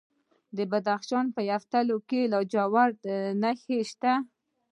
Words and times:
د 0.57 0.59
بدخشان 0.71 1.25
په 1.35 1.41
یفتل 1.51 1.87
کې 2.09 2.21
د 2.25 2.29
لاجوردو 2.31 3.15
نښې 3.41 3.79
شته. 3.89 4.13